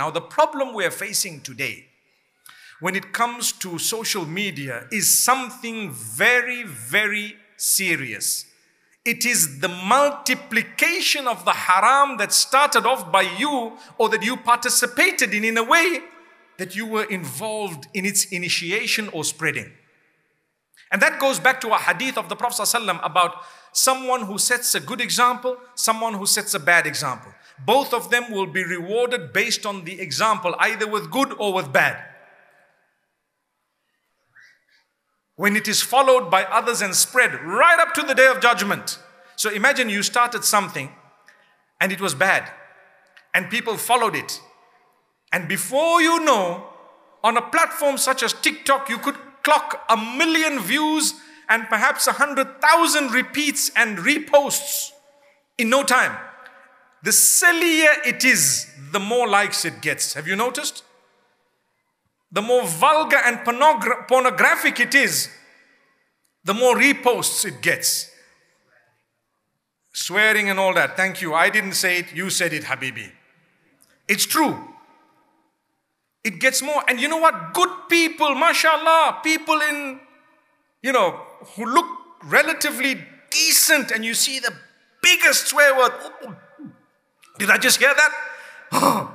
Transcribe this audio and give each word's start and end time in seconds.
Now, 0.00 0.10
the 0.10 0.22
problem 0.22 0.72
we're 0.72 0.90
facing 0.90 1.42
today 1.42 1.84
when 2.80 2.96
it 2.96 3.12
comes 3.12 3.52
to 3.64 3.78
social 3.78 4.24
media 4.24 4.86
is 4.90 5.22
something 5.22 5.90
very, 5.90 6.62
very 6.62 7.36
serious. 7.58 8.46
It 9.04 9.26
is 9.26 9.60
the 9.60 9.68
multiplication 9.68 11.28
of 11.28 11.44
the 11.44 11.52
haram 11.52 12.16
that 12.16 12.32
started 12.32 12.86
off 12.86 13.12
by 13.12 13.28
you 13.42 13.76
or 13.98 14.08
that 14.08 14.22
you 14.22 14.38
participated 14.38 15.34
in 15.34 15.44
in 15.44 15.58
a 15.58 15.62
way 15.62 16.00
that 16.56 16.74
you 16.74 16.86
were 16.86 17.04
involved 17.04 17.86
in 17.92 18.06
its 18.06 18.24
initiation 18.32 19.10
or 19.12 19.22
spreading. 19.22 19.70
And 20.90 21.02
that 21.02 21.20
goes 21.20 21.38
back 21.38 21.60
to 21.60 21.74
a 21.74 21.78
hadith 21.78 22.16
of 22.16 22.30
the 22.30 22.36
Prophet 22.36 22.62
ﷺ 22.62 23.04
about 23.04 23.34
someone 23.74 24.22
who 24.22 24.38
sets 24.38 24.74
a 24.74 24.80
good 24.80 25.02
example, 25.02 25.58
someone 25.74 26.14
who 26.14 26.24
sets 26.24 26.54
a 26.54 26.58
bad 26.58 26.86
example. 26.86 27.32
Both 27.66 27.92
of 27.92 28.10
them 28.10 28.30
will 28.30 28.46
be 28.46 28.64
rewarded 28.64 29.32
based 29.32 29.66
on 29.66 29.84
the 29.84 30.00
example, 30.00 30.54
either 30.58 30.86
with 30.86 31.10
good 31.10 31.32
or 31.38 31.52
with 31.52 31.72
bad. 31.72 32.02
When 35.36 35.56
it 35.56 35.68
is 35.68 35.82
followed 35.82 36.30
by 36.30 36.44
others 36.44 36.82
and 36.82 36.94
spread 36.94 37.34
right 37.42 37.78
up 37.78 37.94
to 37.94 38.02
the 38.02 38.14
day 38.14 38.26
of 38.26 38.40
judgment. 38.40 38.98
So 39.36 39.50
imagine 39.50 39.88
you 39.88 40.02
started 40.02 40.44
something 40.44 40.90
and 41.80 41.92
it 41.92 42.00
was 42.00 42.14
bad, 42.14 42.50
and 43.32 43.48
people 43.48 43.78
followed 43.78 44.14
it. 44.14 44.40
And 45.32 45.48
before 45.48 46.02
you 46.02 46.20
know, 46.24 46.66
on 47.24 47.36
a 47.36 47.42
platform 47.42 47.96
such 47.96 48.22
as 48.22 48.34
TikTok, 48.34 48.90
you 48.90 48.98
could 48.98 49.16
clock 49.42 49.84
a 49.88 49.96
million 49.96 50.60
views 50.60 51.14
and 51.48 51.68
perhaps 51.68 52.06
a 52.06 52.12
hundred 52.12 52.60
thousand 52.60 53.12
repeats 53.12 53.70
and 53.74 53.98
reposts 53.98 54.90
in 55.56 55.70
no 55.70 55.82
time. 55.82 56.16
The 57.02 57.12
sillier 57.12 57.90
it 58.04 58.24
is, 58.24 58.66
the 58.92 59.00
more 59.00 59.28
likes 59.28 59.64
it 59.64 59.80
gets. 59.80 60.14
Have 60.14 60.28
you 60.28 60.36
noticed? 60.36 60.84
The 62.32 62.42
more 62.42 62.64
vulgar 62.66 63.16
and 63.24 63.38
pornogra- 63.38 64.06
pornographic 64.06 64.78
it 64.80 64.94
is, 64.94 65.28
the 66.44 66.54
more 66.54 66.76
reposts 66.76 67.44
it 67.44 67.60
gets. 67.62 68.10
Swearing 69.92 70.48
and 70.48 70.58
all 70.58 70.72
that. 70.74 70.96
Thank 70.96 71.20
you. 71.20 71.34
I 71.34 71.50
didn't 71.50 71.72
say 71.72 71.98
it, 71.98 72.14
you 72.14 72.30
said 72.30 72.52
it, 72.52 72.64
Habibi. 72.64 73.10
It's 74.06 74.26
true. 74.26 74.56
It 76.22 76.38
gets 76.38 76.62
more. 76.62 76.82
And 76.88 77.00
you 77.00 77.08
know 77.08 77.16
what? 77.16 77.54
Good 77.54 77.70
people, 77.88 78.34
mashallah, 78.34 79.20
people 79.24 79.58
in, 79.60 80.00
you 80.82 80.92
know, 80.92 81.20
who 81.56 81.64
look 81.64 81.86
relatively 82.24 82.98
decent, 83.30 83.90
and 83.90 84.04
you 84.04 84.14
see 84.14 84.38
the 84.38 84.52
biggest 85.02 85.48
swear 85.48 85.76
word. 85.76 85.92
Did 87.40 87.48
I 87.48 87.56
just 87.56 87.78
hear 87.78 87.94
that? 87.94 89.08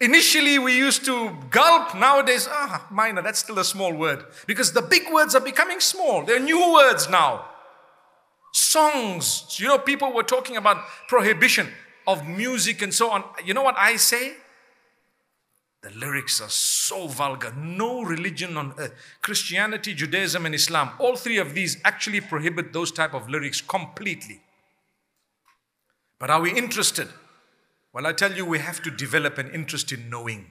Initially, 0.00 0.58
we 0.58 0.76
used 0.76 1.06
to 1.06 1.34
gulp. 1.48 1.94
Nowadays, 1.94 2.46
ah, 2.50 2.86
minor, 2.90 3.22
that's 3.22 3.38
still 3.38 3.58
a 3.58 3.64
small 3.64 3.94
word. 3.94 4.26
Because 4.46 4.72
the 4.74 4.82
big 4.82 5.10
words 5.10 5.34
are 5.34 5.40
becoming 5.40 5.80
small. 5.80 6.22
They're 6.22 6.38
new 6.38 6.74
words 6.74 7.08
now. 7.08 7.46
Songs. 8.52 9.58
You 9.58 9.68
know, 9.68 9.78
people 9.78 10.12
were 10.12 10.22
talking 10.22 10.58
about 10.58 10.84
prohibition 11.08 11.68
of 12.06 12.28
music 12.28 12.82
and 12.82 12.92
so 12.92 13.10
on. 13.10 13.24
You 13.42 13.54
know 13.54 13.62
what 13.62 13.76
I 13.78 13.96
say? 13.96 14.34
The 15.80 15.90
lyrics 15.92 16.42
are 16.42 16.50
so 16.50 17.06
vulgar. 17.06 17.54
No 17.56 18.02
religion 18.02 18.58
on 18.58 18.74
earth, 18.76 18.92
Christianity, 19.22 19.94
Judaism, 19.94 20.44
and 20.44 20.54
Islam, 20.54 20.90
all 20.98 21.16
three 21.16 21.38
of 21.38 21.54
these 21.54 21.80
actually 21.82 22.20
prohibit 22.20 22.74
those 22.74 22.92
type 22.92 23.14
of 23.14 23.30
lyrics 23.30 23.62
completely. 23.62 24.42
But 26.20 26.30
are 26.30 26.40
we 26.40 26.56
interested? 26.56 27.08
Well, 27.92 28.06
I 28.06 28.12
tell 28.12 28.32
you, 28.32 28.46
we 28.46 28.58
have 28.60 28.82
to 28.82 28.90
develop 28.90 29.38
an 29.38 29.50
interest 29.50 29.90
in 29.90 30.08
knowing 30.08 30.46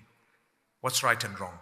what's 0.81 1.03
right 1.03 1.23
and 1.23 1.39
wrong. 1.39 1.59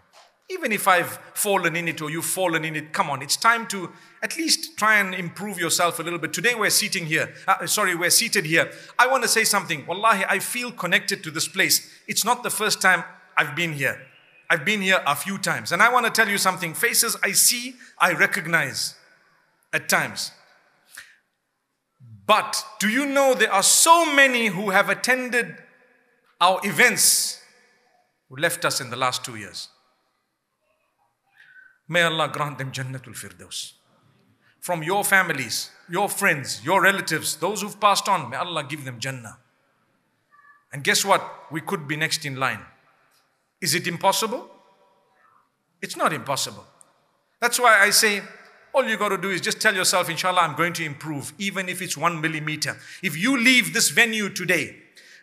Even 0.49 0.71
if 0.71 0.87
I've 0.87 1.19
fallen 1.33 1.75
in 1.75 1.89
it 1.89 2.01
or 2.01 2.09
you've 2.09 2.25
fallen 2.25 2.63
in 2.63 2.77
it, 2.77 2.93
come 2.93 3.09
on, 3.09 3.21
it's 3.21 3.35
time 3.35 3.67
to 3.67 3.91
at 4.23 4.37
least 4.37 4.77
try 4.77 4.97
and 4.97 5.13
improve 5.13 5.59
yourself 5.59 5.99
a 5.99 6.03
little 6.03 6.19
bit. 6.19 6.31
Today 6.31 6.55
we're 6.55 6.69
sitting 6.69 7.05
here, 7.05 7.33
uh, 7.47 7.67
sorry, 7.67 7.95
we're 7.95 8.09
seated 8.09 8.45
here. 8.45 8.71
I 8.97 9.07
want 9.07 9.23
to 9.23 9.29
say 9.29 9.43
something. 9.43 9.85
Wallahi, 9.85 10.23
I 10.27 10.39
feel 10.39 10.71
connected 10.71 11.21
to 11.25 11.31
this 11.31 11.49
place. 11.49 11.91
It's 12.07 12.23
not 12.23 12.43
the 12.43 12.49
first 12.49 12.81
time 12.81 13.03
I've 13.37 13.57
been 13.57 13.73
here. 13.73 14.01
I've 14.49 14.63
been 14.63 14.81
here 14.81 15.01
a 15.05 15.17
few 15.17 15.37
times. 15.37 15.73
And 15.73 15.83
I 15.83 15.91
want 15.91 16.05
to 16.05 16.11
tell 16.13 16.29
you 16.29 16.37
something. 16.37 16.73
Faces 16.73 17.17
I 17.21 17.33
see, 17.33 17.75
I 17.99 18.13
recognize 18.13 18.95
at 19.73 19.89
times. 19.89 20.31
But 22.27 22.63
do 22.79 22.89
you 22.89 23.05
know 23.05 23.33
there 23.33 23.51
are 23.51 23.63
so 23.63 24.05
many 24.05 24.47
who 24.47 24.69
have 24.69 24.89
attended 24.89 25.55
our 26.41 26.59
events 26.63 27.41
who 28.29 28.35
left 28.35 28.65
us 28.65 28.81
in 28.81 28.89
the 28.89 28.97
last 28.97 29.23
two 29.23 29.37
years? 29.37 29.69
May 31.87 32.01
Allah 32.01 32.29
grant 32.31 32.57
them 32.57 32.71
Jannatul 32.73 33.15
Firdaus. 33.15 33.71
From 34.59 34.83
your 34.83 35.05
families, 35.05 35.71
your 35.89 36.09
friends, 36.09 36.61
your 36.65 36.81
relatives, 36.81 37.37
those 37.37 37.61
who've 37.61 37.79
passed 37.79 38.09
on, 38.09 38.29
may 38.29 38.35
Allah 38.35 38.65
give 38.67 38.83
them 38.83 38.99
Jannah. 38.99 39.37
And 40.73 40.83
guess 40.83 41.05
what? 41.05 41.23
We 41.49 41.61
could 41.61 41.87
be 41.87 41.95
next 41.95 42.25
in 42.25 42.35
line. 42.35 42.59
Is 43.61 43.73
it 43.73 43.87
impossible? 43.87 44.49
It's 45.81 45.95
not 45.95 46.11
impossible. 46.11 46.65
That's 47.39 47.57
why 47.57 47.79
I 47.79 47.91
say, 47.91 48.21
all 48.77 48.87
you 48.87 48.95
got 48.95 49.09
to 49.09 49.17
do 49.17 49.31
is 49.31 49.41
just 49.41 49.59
tell 49.59 49.73
yourself, 49.73 50.07
inshallah, 50.07 50.41
I'm 50.41 50.55
going 50.55 50.73
to 50.73 50.85
improve, 50.85 51.33
even 51.39 51.67
if 51.67 51.81
it's 51.81 51.97
one 51.97 52.21
millimeter. 52.21 52.77
If 53.01 53.17
you 53.17 53.35
leave 53.35 53.73
this 53.73 53.89
venue 53.89 54.29
today, 54.29 54.75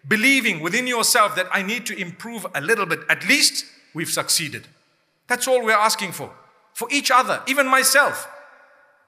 believing 0.09 0.59
within 0.59 0.89
yourself 0.89 1.37
that 1.37 1.47
I 1.53 1.63
need 1.63 1.87
to 1.87 1.97
improve 1.97 2.45
a 2.53 2.61
little 2.61 2.85
bit, 2.85 3.01
at 3.09 3.29
least 3.29 3.65
we've 3.95 4.11
succeeded. 4.11 4.67
That's 5.29 5.47
all 5.47 5.65
we're 5.65 5.71
asking 5.73 6.13
for. 6.13 6.33
For 6.73 6.89
each 6.91 7.13
other, 7.13 7.45
even 7.47 7.69
myself. 7.69 8.29